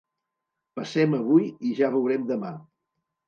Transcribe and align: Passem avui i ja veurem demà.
Passem 0.79 1.13
avui 1.17 1.45
i 1.71 1.75
ja 1.81 1.91
veurem 1.97 2.25
demà. 2.35 2.53